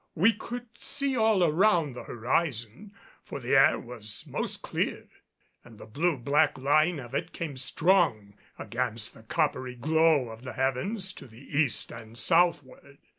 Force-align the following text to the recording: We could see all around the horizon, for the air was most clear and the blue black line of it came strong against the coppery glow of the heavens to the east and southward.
We 0.15 0.33
could 0.33 0.65
see 0.79 1.15
all 1.15 1.43
around 1.43 1.93
the 1.93 2.05
horizon, 2.05 2.91
for 3.23 3.39
the 3.39 3.55
air 3.55 3.77
was 3.77 4.25
most 4.27 4.63
clear 4.63 5.07
and 5.63 5.77
the 5.77 5.85
blue 5.85 6.17
black 6.17 6.57
line 6.57 6.99
of 6.99 7.13
it 7.13 7.33
came 7.33 7.55
strong 7.55 8.33
against 8.57 9.13
the 9.13 9.21
coppery 9.21 9.75
glow 9.75 10.29
of 10.29 10.43
the 10.43 10.53
heavens 10.53 11.13
to 11.13 11.27
the 11.27 11.43
east 11.55 11.91
and 11.91 12.17
southward. 12.17 12.97